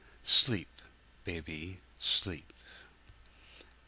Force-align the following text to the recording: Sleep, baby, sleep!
Sleep, 0.23 0.81
baby, 1.25 1.79
sleep! 1.99 2.53